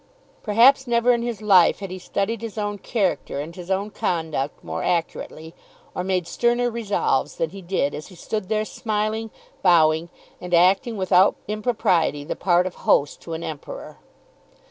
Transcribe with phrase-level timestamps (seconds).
[0.41, 4.63] Perhaps never in his life had he studied his own character and his own conduct
[4.63, 5.53] more accurately,
[5.93, 9.29] or made sterner resolves, than he did as he stood there smiling,
[9.61, 10.09] bowing,
[10.41, 13.99] and acting without impropriety the part of host to an Emperor.